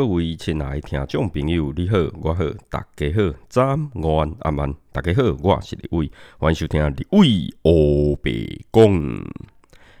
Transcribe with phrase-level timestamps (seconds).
[0.00, 9.22] 各位亲爱的听众朋友，你好，我好，大家好，早安、午安、阿晚，大家好，我是李伟，欢迎收听李伟欧北公。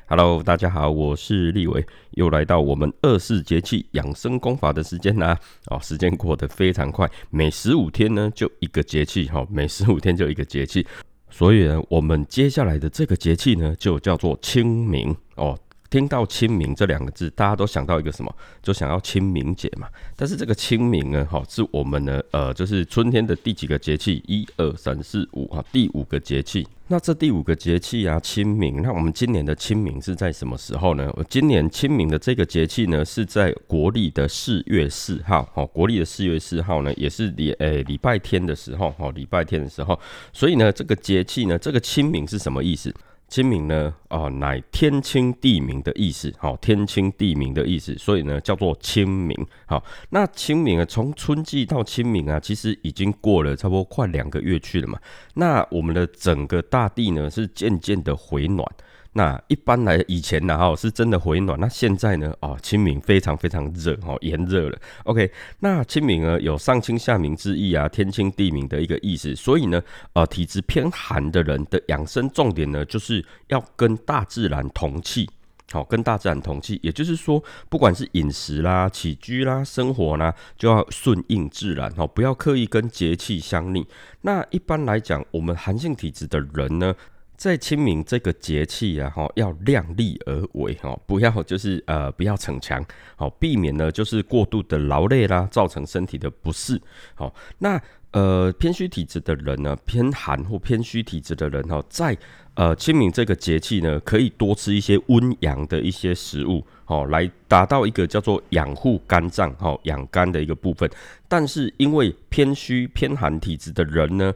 [0.06, 5.38] Hello，大家好，我是立伟，又来到我们二四节气养生功法的时间啦。
[5.66, 10.86] 哦，时间过得非常快，每十五天呢就一个节气，哈，每十五天就一个节气，
[11.28, 15.58] 所以呢，我们接下来的这个节气呢，就叫做清明哦。
[15.90, 18.32] 听到清明这两个字，大家都想到一个什么？
[18.62, 19.88] 就想要清明节嘛。
[20.16, 24.22] 但是这个清明呢，哈，是我们呢，呃，就是春天的第几个节气？
[24.26, 26.66] 一二三四五，哈，第五个节气。
[26.86, 28.82] 那这第五个节气啊，清明。
[28.82, 31.12] 那我们今年的清明是在什么时候呢？
[31.16, 35.42] 我今年清明的这个节气呢，是在国历的四月四号。
[35.54, 38.90] 哈，国历的四月四号呢，也是礼诶礼拜天的时候。
[38.92, 39.98] 哈，礼拜天的时候。
[40.32, 42.92] 所以呢，这个节气呢，这个清明是什么意思？
[43.30, 49.46] 清明呢，啊，乃天清地明的意思，好，天清地明的意思，所以呢，叫做清明。
[49.66, 54.98] 好，那清明啊，从春季到清明啊，其实已经过了差不多快两个月去了嘛。
[55.34, 58.66] 那我们的整个大地呢，是渐渐的回暖。
[59.12, 61.58] 那一般来以前呢，哈，是真的回暖。
[61.58, 64.78] 那现在呢，哦，清明非常非常热，哦，炎热了。
[65.02, 69.34] OK，那清明呢，有上清下明之意啊，天清地明的一个意思。
[69.34, 75.28] 所以呢，呃，体质偏寒的人的养生重点呢，就是要跟大自然同气，
[75.72, 76.78] 好，跟大自然同气。
[76.80, 83.84] 也就是说，不管是饮食啦、起居啦、生活啦，就要顺应自然，哦，不要刻意跟节气相逆。
[84.20, 86.94] 那一般来讲，我们寒性体质的人呢？
[87.40, 92.84] 在清明这个节气啊，哈，要量力而为，哈，不要就是呃，不要逞强，
[93.16, 96.78] 好，避免呢就是过度的劳累啦，造成身体的不适，
[97.14, 102.14] 好，那呃偏虚体质的人呢，偏寒或偏虚体质的人哈，在
[102.56, 110.90] 呃清明这个节气呢，可以多吃一些温阳的一些食物，好，来达到一个叫做养护肝脏，哈，养肝的一个部分。
[111.26, 114.30] 但是因为偏虚偏寒体质的人呢，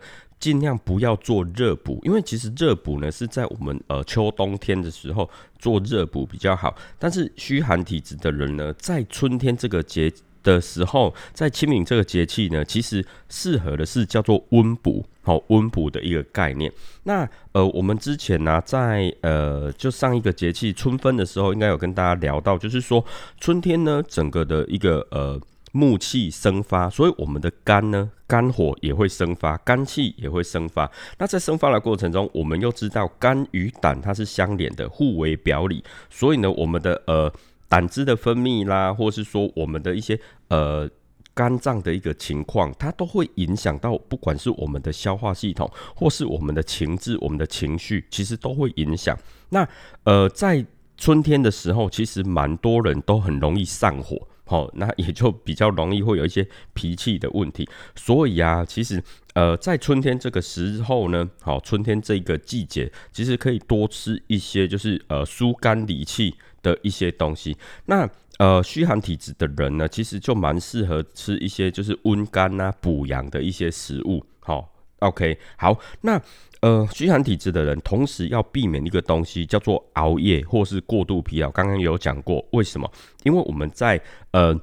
[0.45, 6.77] 尽量不要做热补，因为其实热补呢是在我们呃秋冬天的时候做热补比较好。
[6.99, 10.13] 但是虚寒体质的人呢，在春天这个节
[10.43, 16.71] 的时候，在清明这个节气呢，其实适合的是叫做温补，好温补的一个概念。
[17.05, 23.03] 那呃，我们之前呢，在呃就上一个节气春分的时候，应该有跟大家聊到，就是说
[23.41, 25.41] 春天呢，整个的一个呃。
[25.77, 30.89] 木气生发，所以我们的肝呢，肝火也会生发，肝气也会生发。
[31.19, 35.83] 那在生发的过程中，我们又知道肝与胆它是相连的，互为表里。
[36.09, 37.33] 所以呢，我们的呃
[37.69, 40.89] 胆汁的分泌啦，或是说我们的一些呃
[41.35, 49.19] 肝脏的一个情况，它都会影响到，不管是我们的消化系统，或是我们的情志、我们的情绪，其实都会影响。
[49.49, 49.69] 那
[50.05, 50.65] 呃，在
[50.97, 54.29] 春天的时候，其实蛮多人都很容易上火。
[54.45, 57.67] 好，那也就比较容易会有一些脾气的问题。
[57.97, 67.57] 所以啊，其实呃，在春天这个时候呢，好，春天这个季节，其实可以多吃一些就是呃疏肝理气的一些东西。
[67.87, 74.25] 那呃虚寒体质的人呢，其实就蛮适合吃一些就是温肝啊、补阳的一些食物。
[74.41, 74.74] 好。
[75.05, 76.21] OK，好，那
[76.61, 81.51] 呃，虚寒体质的人，同时要避免一个东西，叫做熬夜或是过度疲劳。
[81.51, 82.91] 刚刚有讲过，为什么？
[83.23, 84.01] 因为我们在
[84.33, 84.59] 呃。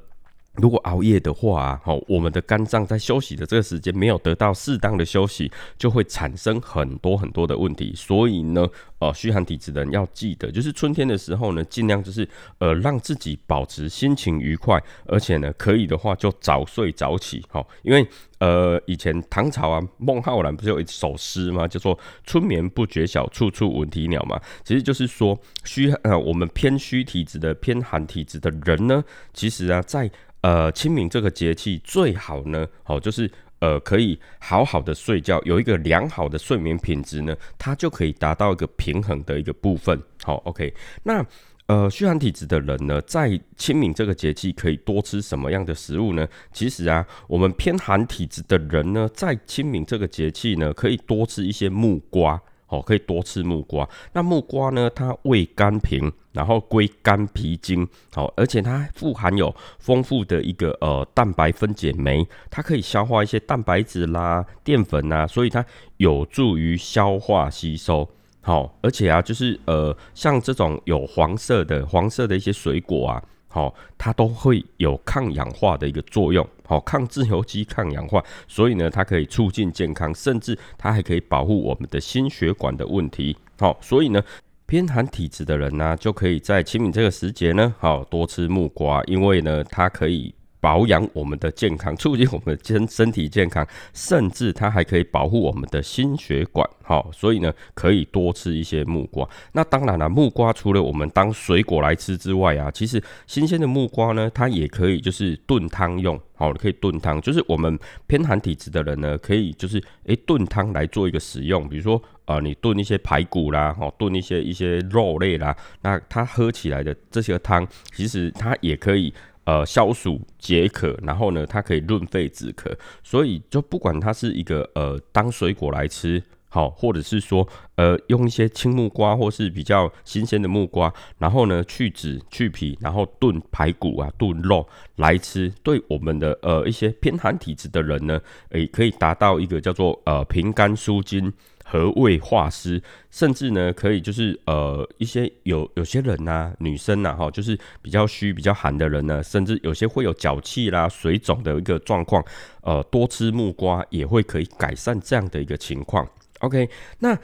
[0.55, 7.93] 如果熬夜的话，好，我们的肝脏在休息的这个时间没有得到适当的休息，就会产生很多很多的问题。
[7.95, 8.67] 所以呢，
[8.99, 18.05] 呃，虚寒体质的人要记得，就是春天的时候呢，尽量就是呃，让自己保持心情愉快，而且呢，可以的话就早睡早起，好，因为
[18.39, 21.65] 呃，以前唐朝啊，孟浩然不是有一首诗吗？
[21.65, 24.37] 叫做“春眠不觉晓，处处闻啼鸟”嘛。
[24.65, 29.01] 其实就是说，虚呃，我们偏虚体质的、偏寒体质的人呢，
[29.31, 33.29] 其实啊，在呃，清明这个节气最好呢，好就是
[33.59, 40.01] 呃，可以好好的睡觉，有一个良好的睡眠品质呢，它就可以达到一个平衡的一个部分。
[40.23, 41.23] 好，OK，那
[41.67, 46.27] 呃，虚寒体质的人呢，在清明这个节气可以多吃什么样的食物呢？
[46.51, 52.41] 其实啊，我们偏寒体质的人呢，在清明这个节气呢，可以多吃一些木瓜。
[52.67, 53.85] 哦，可以多吃木瓜。
[54.13, 54.89] 那木瓜呢？
[54.89, 57.87] 它味甘平，然后归肝脾经。
[58.13, 65.65] 好，而且它富含有丰富的一个呃蛋白分解酶，它可以消化一些蛋白质啦、淀粉呐，所以它
[65.97, 68.07] 有助于消化吸收。
[68.41, 73.23] 好，而且啊，就是呃，像这种有黄色的黄色的一些水果啊。
[73.53, 83.35] 好，它都会有抗氧化的一个作用，好，抗自由基、抗氧化，所以呢，它可以促进健康，甚至它还可以保护我们的心血管的问题。
[83.59, 84.23] 好，所以呢，
[84.71, 96.69] 偏寒体质的人呢，就可以在清明这个时节呢，好多吃木瓜，因为呢，它可以保养我们的健康，促进我们的身身体健康，甚至它还可以保护我们的心血管。
[96.83, 99.27] 好，所以呢，可以多吃一些木瓜。
[99.53, 106.19] 那当然了，木瓜除了我们当水果来吃之外啊，其实新鲜的木瓜呢，它也可以就是炖汤用。
[106.35, 107.77] 好，可以炖汤，就是我们
[108.07, 111.67] 偏寒体质的人呢，可以就是诶炖汤来做一个使用。
[111.69, 119.13] 比如说啊，你炖一些排骨啦，哦，炖一些一些肉类啦，那它喝起来的这些汤，其实它也可以。
[119.43, 122.71] 呃，消暑解渴，然后呢，它可以润肺止咳，
[123.03, 134.67] 所以就不管它是一个呃当水果来吃，好，或者是说呃用一些青木瓜或是比较新鲜的木瓜，然后呢去籽去皮，然后炖排骨啊炖肉
[134.97, 141.33] 来吃，对我们的呃一些偏寒体质的人呢，诶可以达到一个叫做呃平肝舒筋。
[141.71, 152.21] 和胃化湿，甚至呢，可以就是呃一些有有些人呐，女生呐哈，就是比较虚、比较寒的人呢，甚至有些会有脚气啦、水肿的一个状况，
[152.61, 156.05] 呃，多吃木瓜也会可以改善这样的一个情况。
[156.39, 156.69] OK，
[156.99, 157.17] 那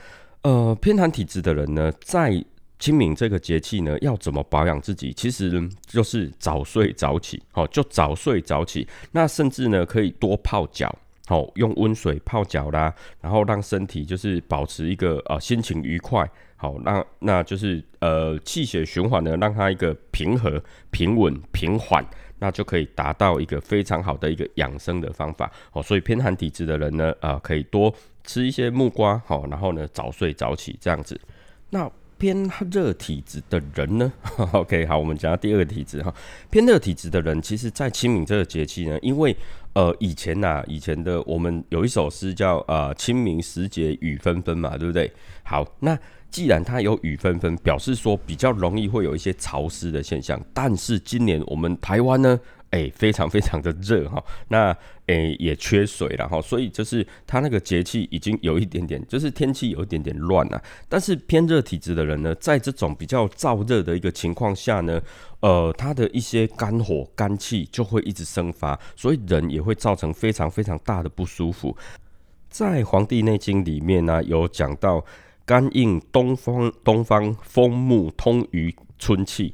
[0.44, 2.41] 呃偏寒体质的人呢，在
[2.79, 5.11] 清明这个节气呢，要怎么保养自己？
[5.11, 10.97] 其实就是早睡早起，好，就早睡早起，那甚至呢，可以多泡脚。
[11.27, 16.27] 好，用温水泡脚啦，然后让身体就是保持一个呃心情愉快。
[16.56, 22.03] 好，那那就是呃气血循环呢，让它一个平和、平稳、平缓，
[22.39, 25.51] 那就可以达到一个非常好的一个养生的方法。
[25.69, 31.19] 好，所以偏寒体质的人呢，啊可以多吃一些木瓜，好，然后呢早睡早起这样子。
[31.69, 34.12] 那偏热体质的人呢
[34.53, 36.12] ？OK，好，我们讲到第二个体质哈。
[36.50, 39.35] 偏热体质的人，其实在清明这个节气呢，因为
[39.77, 45.12] 呃以前呐，以前的我们有一首诗叫呃清明时节雨纷纷嘛，对不对？
[45.44, 45.95] 好，那
[46.31, 50.41] 既然它有雨纷纷，表示说比较容易会有一些潮湿的现象。
[50.51, 52.39] 但是今年我们台湾呢？
[52.71, 54.75] 哎，非常非常的热哈， 那
[55.05, 60.61] 哎也缺水了哈，所以就是它那个节气已经有一点点， 就是天气有一点点乱了。
[60.89, 65.01] 但是偏热体质的人呢，在这种比较燥热的一个情况下呢，
[65.39, 71.75] 呃，他的一些肝火肝气就会一直生发，所以人也会造成非常非常大的不舒服。
[72.49, 75.05] 在《黄帝内经》里面呢，有讲到
[75.45, 79.53] 肝应东方，东方风木通于春气，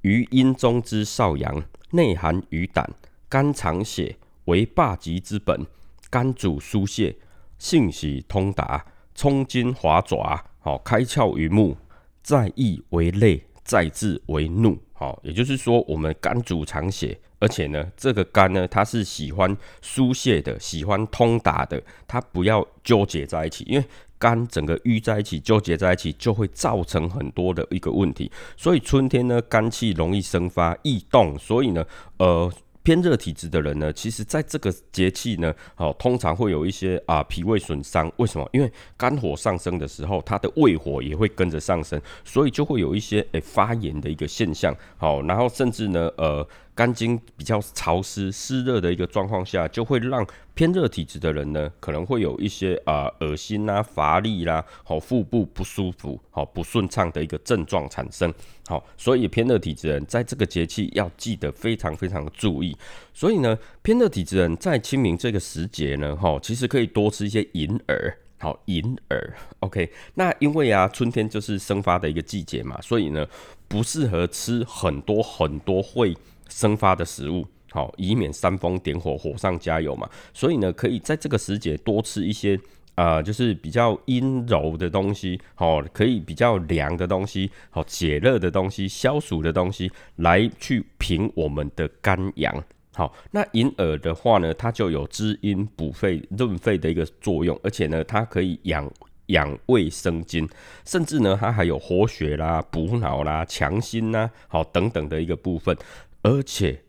[0.00, 1.62] 于阴中之少阳。
[1.94, 2.88] 内含于胆，
[3.28, 5.64] 肝藏血，为霸极之本。
[6.10, 7.16] 肝主疏泄，
[7.58, 10.44] 性喜通达，冲筋滑爪。
[10.58, 11.76] 好，开窍于目，
[12.22, 14.76] 在意为泪，在志为怒。
[14.92, 23.84] 好，也就是说，我们肝主藏血，而且呢，这个肝呢，它是喜欢疏泄的，喜欢通达的，它不要纠结在一起，因为。
[24.24, 28.32] 肝整个淤在一起，纠结在一起，就会造成很多的一个问题。
[28.56, 31.84] 所以春天呢，肝气容易生发易动，所以呢，
[32.16, 32.50] 呃。
[32.86, 38.12] 偏热体质的人呢，其实在这个节气呢，哦，通常会有一些啊脾胃损伤。
[38.18, 38.46] 为什么？
[38.52, 44.76] 因为肝火上升的时候，它的胃火也会跟着上升，所以就会有一些诶发炎的一个现象。
[44.98, 58.32] 好，然后甚至呢，呃，肝经比较潮湿、湿热的一个状况下，就会让偏热体质的人呢，可能会有一些啊恶心啦、乏力啦、好腹部不舒服、好不顺畅的一个症状产生。
[58.66, 62.76] 好，所以偏热体质人在这个节气要记得非常非常注意。
[63.12, 68.18] 所以呢，偏热体质人在清明这个时节呢，哈，其实可以多吃一些银耳。
[68.38, 69.90] 好，银耳，OK。
[70.14, 73.26] 那因为啊，春天就是生发的一个季节嘛，所以呢，
[73.68, 76.14] 不适合吃很多很多会
[76.48, 80.08] 生发的食物，好，以免煽风点火，火上加油嘛。
[80.32, 82.58] 所以呢，可以在这个时节多吃一些。
[82.96, 92.54] 啊，就是比较阴柔的东西，好，可以比较凉的东西，好，解热的东西，消暑的东西，来去平我们的肝阳。
[92.94, 98.88] 好，那银耳的话呢，它就有滋阴补肺润肺的一个作用，而且呢，它可以养
[99.26, 100.48] 养胃生津，
[100.84, 105.76] 甚至呢，它还有活血啦、补脑啦、强心呐，好等等的一个部分，
[106.24, 106.83] 而且。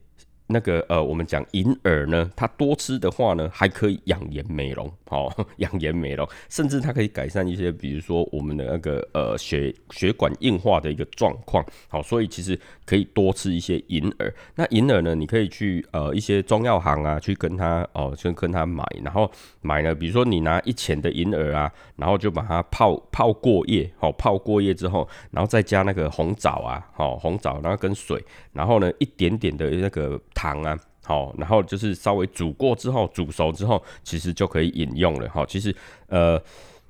[0.47, 14.31] 那个呃，我们讲银耳呢，它多吃的话呢，还可以养颜美容，好 养颜美容，甚至它可以改善一些，比如说我们的那个呃血血管硬化的一个状况，好，所以其实可以多吃一些银耳。
[14.53, 19.29] 那银耳呢，你可以去呃一些中药行啊，去跟他哦，先跟他买，然后
[19.61, 28.23] 买呢，比如说你拿一钱的银耳啊，然后就把它泡泡过夜，好泡过夜之后，然后再加那个红枣啊，好红枣，然后跟水，
[28.53, 30.21] 然后呢一点点的那个。
[30.35, 35.27] 糖啊，好，然后就是稍微煮过之后，煮熟之后，其实就可以饮用了。
[35.29, 35.75] 哈，其实
[36.07, 36.39] 呃，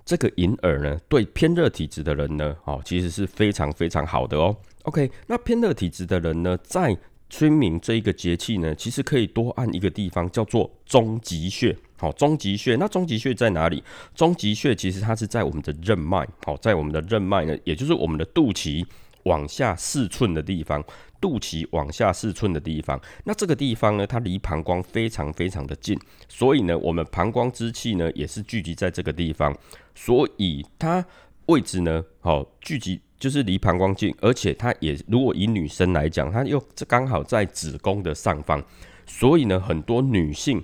[0.03, 4.53] 这个银耳呢，对偏热体质的人呢，哦，其实是非常非常好的哦。
[4.83, 6.97] OK，那偏热体质的人呢，在
[7.27, 11.75] 清明这一个节气呢，其实可以多按一个地方，叫做中极穴。
[11.97, 13.83] 好，中极穴，那中极穴在哪里？
[14.13, 18.85] 中极穴其实它是在我们的任脉，好，在我们的任脉呢，也就是我们的肚脐
[19.25, 20.84] 往下四寸的地方，
[21.22, 23.00] 肚脐往下四寸的地方。
[23.25, 29.55] 那这个地方呢，它离膀胱非常非常的近，所以呢，我们膀胱之气呢，也是聚集在这个地方，
[29.94, 31.05] 所以它
[31.46, 33.00] 位置呢，好聚集。
[33.17, 38.62] 就是离膀胱近，而且它也如果以女生来讲，它又刚好在子宫的上方，
[39.08, 40.62] 所以呢，很多女性，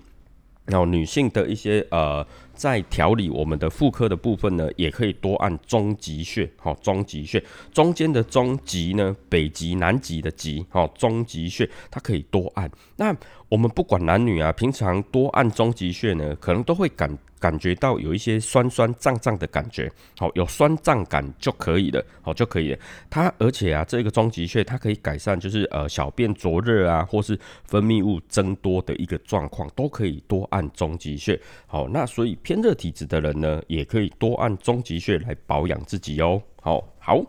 [0.65, 2.27] 然后女性的一些呃，
[2.61, 12.69] 在调理我们的妇科的部分呢，也可以多按中极穴，好，中极穴中间的中极呢，北极南极的极，好，中极穴它可以多按。
[12.97, 13.17] 那
[13.49, 17.17] 我们不管男女啊，平常多按中极穴呢，可能都会感。
[17.41, 22.79] 感觉到有一些酸酸胀胀的感觉，好，有酸胀感就可以了，好就可以了。
[23.09, 31.37] 它而且啊，这个中极穴它可以改善，就是呃小便灼热啊，或是分泌物增多的一个状况，都可以多按中极穴。
[31.65, 36.41] 好，那所以偏热体质的人呢，也可以多按中极穴来保养自己哦。
[36.61, 37.21] 好，好，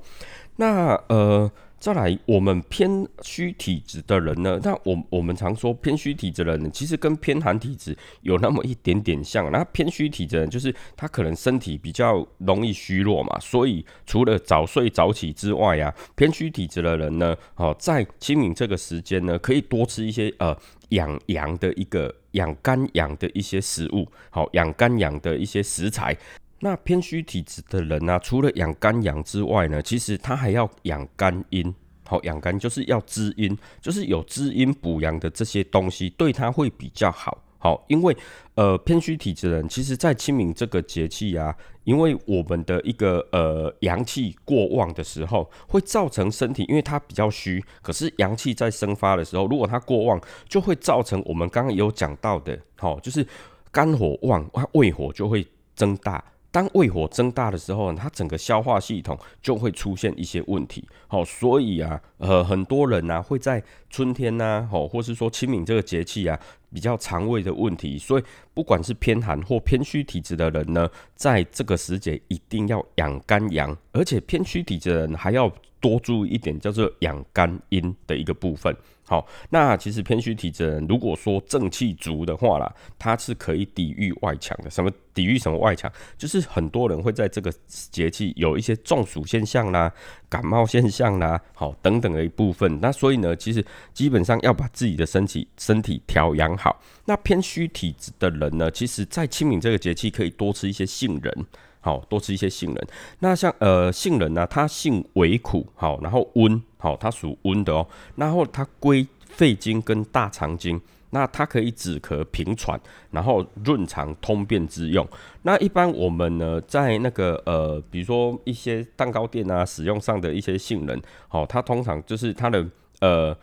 [0.55, 1.51] 那呃。
[1.83, 4.57] 再来，我们偏虚体质的人呢？
[4.63, 9.51] 那我我们常说偏虚体质的人，其实跟偏寒体质有那么一点点像。
[9.51, 20.57] 那偏虚体质人，就是他可能身体比较容易虚弱嘛，所以除了早睡早起之外呀，偏虚体质的人呢，哦，在清明这个时间呢，可以多吃一些呃
[20.91, 26.17] 养阳的一个养肝阳的一些食物，好养肝阳的一些食材。
[26.65, 31.75] 那偏虚体质的人呢，除了养肝阳之外呢，其实他还要养肝阴。
[32.05, 37.43] 好，养肝就是要滋阴，就是有滋阴补阳的这些东西，对他会比较好。
[37.59, 38.17] 好，因为
[38.55, 41.53] 呃偏虚体质的人，其实在清明这个节气啊，
[41.83, 53.27] 因为我们的一个呃阳气过旺的时候，会造成身体，因为它比较虚，可是阳气在生发的时候，如果它过旺，就会造成我们刚刚有讲到的，好，就是
[53.73, 56.23] 肝火旺，它胃火就会增大。
[56.53, 60.87] 当胃火增大的时候，它整个消化系统就会出现一些问题。
[61.09, 66.39] 好，所以啊，呃，很多人呢会在春天呢，好，或是说清明这个节气啊，
[66.71, 67.97] 比较肠胃的问题。
[67.97, 75.51] 所以，不管是偏寒或偏虚体质的人呢，在这个时节一定要养肝阳，而且偏虚体质的人还要
[75.83, 78.75] 多注意一点，叫做养肝阴的一个部分。
[79.05, 84.71] 好，那其实偏虚体质人，如果说正气足的话啦，它是可以抵御外强的。
[84.71, 85.93] 什么抵御什么外强？
[86.17, 89.93] 就是很多人会在这个节气有一些中暑现象啦、
[90.31, 92.81] 感冒现象啦，好等等的一部分。
[92.81, 93.63] 那所以呢，其实
[93.93, 96.81] 基本上要把自己的身体身体调养好。
[97.05, 101.47] 那偏虚体质的人呢，其实在清明这个节气可以多吃一些杏仁，
[101.83, 102.89] 好多吃一些杏仁。
[103.19, 106.63] 那像呃杏仁呢，它性微苦，好，然后温。
[106.79, 107.87] 好，它属温的哦。
[108.17, 112.81] 然后它归肺经跟大肠经，那它可以止咳平喘，
[113.13, 115.07] 然后润肠通便之用。
[115.43, 122.67] 那一般我们呢，在那个呃，比如说一些蛋糕店啊，使用上的一些杏仁，好，它通常就是它的
[123.01, 123.37] 呃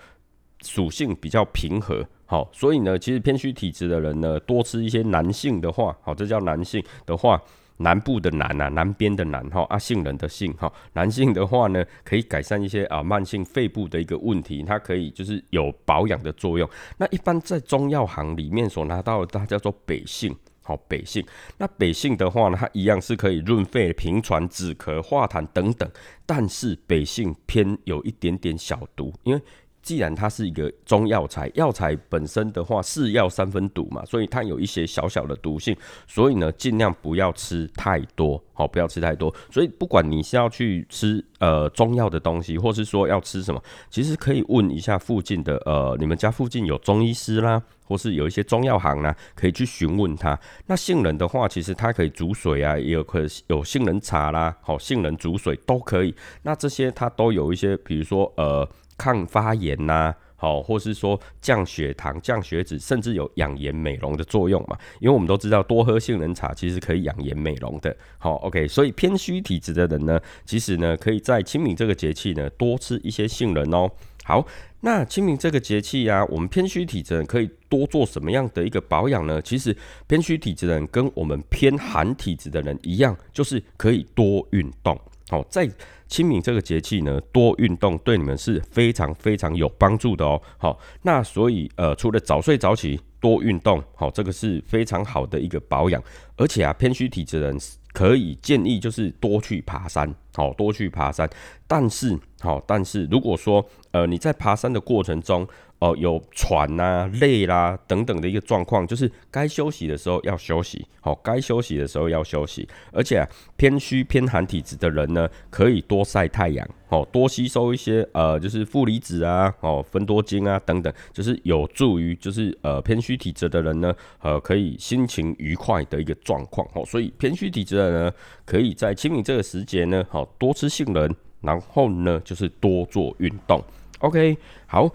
[0.59, 7.41] 属性比较平和，好，所以呢，其实偏虚体质的人呢，多吃一些男性的话，好，这叫男性的话。
[7.81, 16.69] 南部的南啊，南边的南哈，啊杏仁的杏哈，男性的话呢，可以改善一些啊慢性肺部的一个问题，它可以就是有保养的作用。
[16.97, 21.25] 那一般在中药行里面所拿到的，它叫做北杏，好北杏。
[21.57, 25.89] 那北杏的话呢，它一样是可以润肺平喘、止咳化痰等等，
[26.25, 29.41] 但是北杏偏有一点点小毒，因为。
[29.81, 35.75] 既然它是一个中药材，药材本身的话是药三分毒嘛，所以它有一些小小的毒性，
[36.07, 39.33] 所以呢，尽量不要吃太多，好，不要吃太多。
[39.49, 50.37] 所以不管你是要去吃呃中药的东西，或是说要吃什么，其实可以问一下附近的呃，你们家附近有中医师啦，或是有一些中药行啦，可以去询问他。
[50.67, 56.13] 那杏仁的话，其实它可以煮水啊，也有可有杏仁茶啦，好，杏仁煮水都可以。
[56.43, 58.67] 那这些它都有一些，比如说呃。
[58.99, 64.77] 抗发炎呐，好，或是说降血糖、降血脂，甚至有养颜美容的作用嘛？
[64.99, 67.95] 因为我们都知道，多喝杏仁茶其实可以养颜美容的。
[68.17, 73.89] 好，OK，所以偏虚体质的人呢，其实呢，可以在清明这个节气呢，多吃一些杏仁哦。
[74.25, 74.45] 好，
[74.81, 79.41] 那清明这个节气呀，我们偏虚体质人可以多做什么样的一个保养呢？
[79.41, 79.75] 其实
[80.07, 84.99] 偏虚体质的人跟我们偏寒体质的人一样，就是可以多运动。
[85.29, 85.69] 好，在
[86.07, 90.41] 清明这个节气呢，多运动对你们是非常非常有帮助的哦。
[90.57, 96.03] 好，那所以呃，除了早睡早起、多运动，好，这个是非常好的一个保养。
[96.35, 97.55] 而且啊，偏虚体质人
[97.93, 101.29] 可以建议就是多去爬山，好，多去爬山。
[101.67, 105.45] 但是好，但是如果说呃你在爬山的过程中，
[105.79, 112.67] 哦有喘呐、累啦等等的一个状况，就是该休息的时候要休息，好，该休息的时候要休息。
[112.93, 113.27] 而且啊
[113.57, 126.67] 偏虚偏寒体质的人呢，可以多晒太阳，哦，多吸收一些呃，就是负离子啊，哦，分多精啊等等，就是有助于就是呃偏虚体质的人呢，呃，可以心情愉快的一个状况。
[126.73, 128.11] 哦，所以偏虚体质的人呢，
[128.45, 133.63] 可以在清明这个时节呢，好多吃杏仁，然后呢就是多做运动。
[133.99, 134.89] OK，好。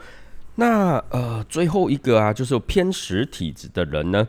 [0.56, 4.28] 那呃，最后一个啊，就是偏实体质的人呢。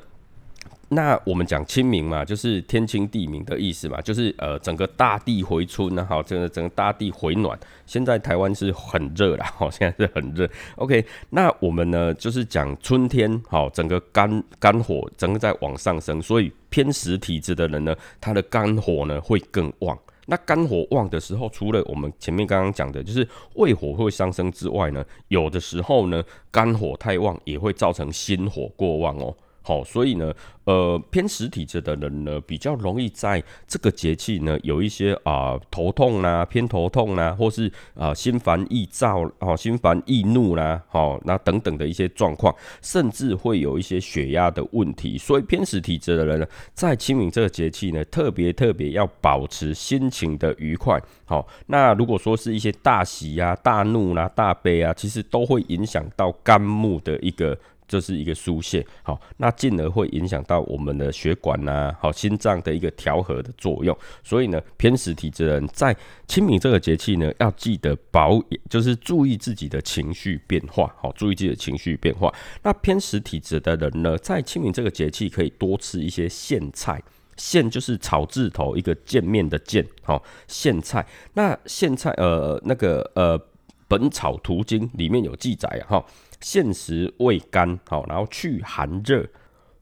[0.90, 7.56] 那我们讲清明嘛，就是天清地明的意思嘛，就是呃，整个大地回春呢，好，整个整个大地回暖。
[7.86, 10.50] 现在台湾是很热啦，好， 现在是很热。
[10.78, 19.96] OK，那我们呢，就是讲春天，好，整个肝肝火整个在往上升，所以偏实体质的人呢，他的肝火呢会更旺。
[20.26, 29.36] 那肝火旺的时候，除了我们前面刚刚讲的，就是胃火会上升之外呢，有的时候呢，肝火太旺也会造成心火过旺哦。
[29.68, 30.32] 好，所以呢，
[30.66, 45.18] 呃，偏实体质的人呢，比较容易在这个节气呢，有一些啊头痛啦、偏头痛啦，或是啊心烦易躁、哦心烦易怒啦，好那等等的一些状况，甚至会有一些血压的问题。
[45.18, 46.46] 所以偏实体质的人呢，
[46.76, 51.02] 在清明这个节气呢，特别特别要保持心情的愉快。
[51.26, 57.58] 好，那如果说是一些大喜啊、大怒啦、大悲啊，其实都会影响到肝木的一个。
[57.88, 63.96] 这是一个疏泄，好，那进而会影响到我们的血管呐，好，心脏的一个调和的作用。
[64.24, 65.96] 所以呢，偏食体质人在
[66.28, 72.34] 清明这个节气呢，要记得保，就是注意自己的情绪变化，好，注意自己的情绪变化。
[72.64, 77.02] 那偏食体质的人呢，在清明这个节气可以多吃一些苋菜，
[77.38, 81.06] 苋就是草字头一个见面的见，好，苋菜。
[81.34, 83.38] 那苋菜，呃，那个呃，
[83.88, 86.06] 《本草图经》里面有记载啊，哈。
[86.42, 89.26] 现食味甘，好，然后去寒热，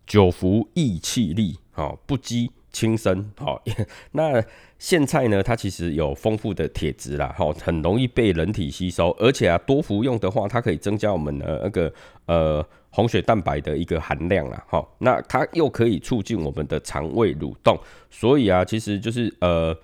[0.05, 3.61] 久服益气力，好，不积轻身，好。
[4.13, 4.43] 那
[4.79, 5.41] 苋菜呢？
[5.43, 11.93] 它其实有丰富的铁质啦，好，很容易被人体吸收，而且啊，多服用的话，它可以增加我们的那个
[12.25, 17.77] 呃红血蛋白的一个含量啦，好，那它又可以促进我们的肠胃蠕动，
[18.09, 19.77] 所以啊，其实就是呃。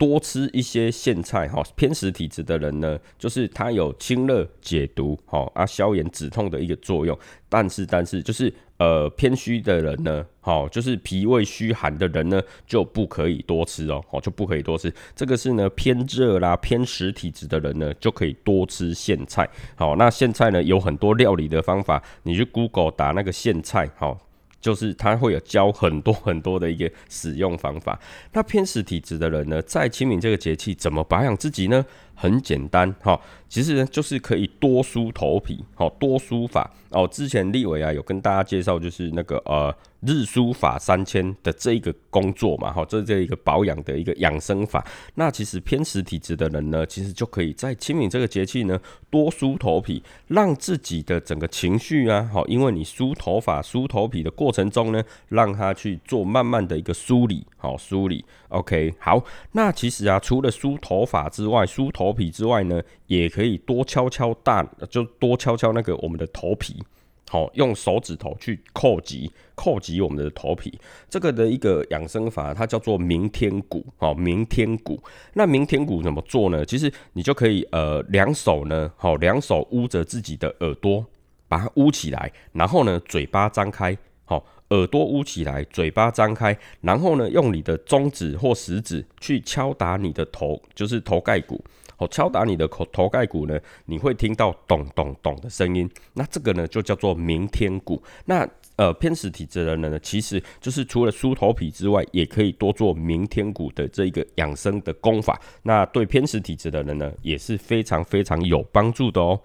[0.00, 7.16] 多吃一些苋菜哈，偏食体质的人呢，就是它有清热解毒哈啊消炎止痛的一个作用。
[7.50, 14.90] 但是但是就是呃偏虚的人呢，好就是脾胃虚寒的人呢，就不可以多吃哦，好就不可以多吃。
[15.14, 19.46] 这个是呢偏热啦偏食体质的人呢，就可以多吃苋菜。
[19.76, 24.18] 好，那苋菜呢有很多料理的方法，你去 Google 打那个苋菜好。
[24.60, 27.98] 就是他会有教很多很多的一个使用方法。
[28.32, 31.84] 那偏食体质的人呢，在清明这个节气怎么保养自己呢？
[32.20, 37.08] 很简单哈，其实呢就是可以多梳头皮，好多梳发哦。
[37.08, 44.86] 之前立伟啊有跟大家介绍，就是那个呃日梳发三千的这一个工作嘛，哈，这这一个保养的一个养生法。
[45.14, 48.78] 那其实偏食体质的人呢，其实就可以在清明这个节气呢
[49.08, 58.24] 多梳头皮，让自己的整个情绪啊，好，因为你梳头发、梳头皮的过程中呢，让他去做慢慢的一个梳理，好梳理。
[58.48, 66.82] OK，好，那其实啊，除了梳头发之外，梳头皮之外呢，也可以多敲敲大，就多敲敲那个我们的头皮，
[67.28, 70.76] 好，用手指头去叩击，叩击我们的头皮。
[71.08, 75.00] 这个的一个养生法，它叫做明天鼓，好，明天鼓。
[75.34, 76.64] 那明天鼓怎么做呢？
[76.64, 81.04] 其实你就可以，呃，两手呢，好，两手捂着自己的耳朵，
[81.46, 84.44] 把它捂起来，然后呢，嘴巴张开，好。
[84.70, 91.62] 耳朵捂起来，嘴巴张开，然后呢，用你的中指或食指去敲打你的头，就是头盖骨。
[91.98, 95.90] 哦，敲打你的口头盖骨呢，你会听到咚咚咚的声音。
[96.14, 98.02] 那这个呢，就叫做鸣天鼓。
[98.24, 105.38] 那呃，偏食体质的人呢，其实就是除了梳头皮之外，也可以多做鸣天鼓的这一个养生的功法。
[105.64, 109.38] 那对偏食体质的人呢，也是非常非常有帮助的哦。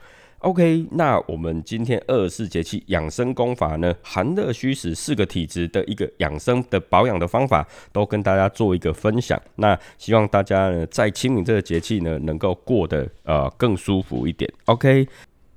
[0.45, 9.41] OK，那我们今天二十四节气养生功法呢，寒热虚实四个体质的一个养生的保养的方法，都跟大家做一个分享。
[9.55, 14.47] 那希望大家呢，在清明这个节气呢，能够过得呃更舒服一点。
[14.65, 15.07] OK。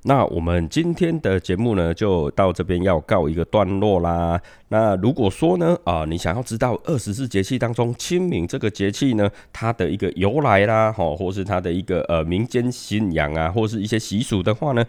[0.04, 4.40] 那我们今天的节目呢，就到这边要告一个段落啦。
[4.68, 14.84] 那如果说呢，啊，你想要知道二十四节气当中清明这个节气呢，它的一个由来啦，哈，或是它的一个呃民间信仰啊，或是一些习俗的话呢，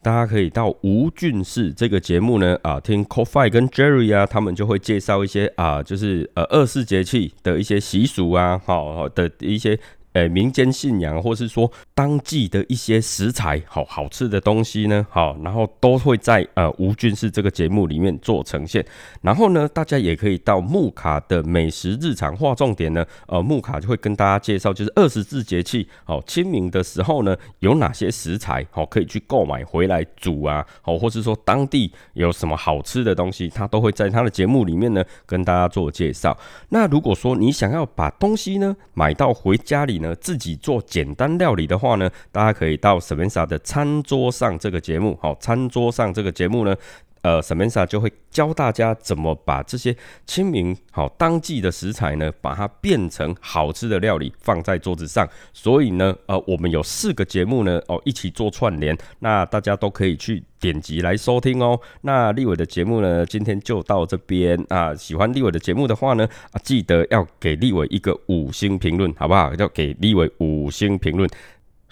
[0.00, 9.78] 大家可以到吴俊士这个节目呢，啊，听 Coffee 跟 Jerry 啊，他们就会介绍一些啊，就是呃二十四节气的一些习俗啊，好的一些。
[10.12, 18.84] 诶民间信仰，或是说当季的一些食材，好好吃的东西呢，好，然后都会在呃吴军事这个节目里面做呈现。
[19.22, 36.36] 然后呢，大家也可以到木卡的美食日常划重点呢，呃，木卡就会跟大家介绍，就是二十四节气，好清明的时候呢，有哪些食材，好可以去购买回来煮啊，好，或是说当地有什么好吃的东西，他都会在他的节目里面呢跟大家做介绍。
[36.68, 46.76] 那如果说你想要把东西呢买到回家里呢，自己做简单料理的话呢，大家可以到 Samantha 的餐桌上这个节目，好，餐桌上这个节目呢。
[47.22, 55.28] 呃，Samantha 就会教大家怎么把这些清明好当季的食材呢，把它变成好吃的料理放在桌子上。
[55.52, 61.80] 所以呢，呃，我们有四个节目呢，哦，一起做串联，那大家都可以去点击来收听哦。
[62.00, 64.94] 那立伟的节目呢，今天就到这边啊。
[64.94, 69.54] 喜欢立伟的节目的话呢，啊，记得要给立伟一个五星评论，好不好？
[69.54, 71.28] 要给立伟五星评论。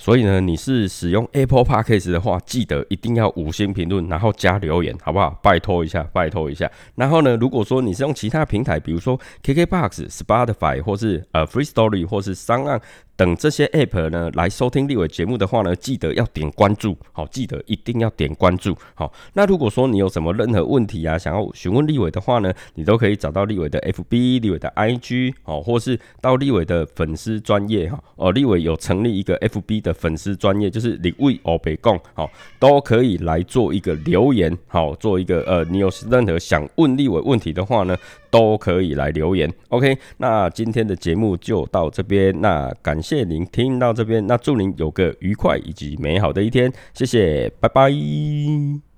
[0.03, 5.39] 所以呢，你是使用 Apple Podcast 的话，记得一定要五星评论，然后加留言，好不好？
[5.43, 6.71] 拜托一下，拜托一下。
[6.95, 12.81] 然后呢，如果说你是用其他平台，比如说 KKBox、Spotify 或是呃 Free Story 或是商岸。
[13.21, 19.13] 等这些 app 呢来收听立伟节目的话呢，记得要点关注，好，记得一定要点关注，好。
[19.35, 37.95] 那如果说你有什么任何问题啊，想要询问立伟的话呢，你都可以找到立伟的 FB、立伟的 IG，好，或是到立伟的粉丝专业哈，哦，立伟有成立一个 FB 的粉丝专业，就是立伟欧北贡，好，都可以来做一个留言，好，做一个呃，你有任何想问立伟问题的话呢，
[38.31, 39.53] 都可以来留言。
[39.69, 43.25] OK，那今天的节目就到这边，那感谢。
[43.25, 48.90] 您听到这边，那祝您有个愉快以及美好的一天，谢谢，拜拜。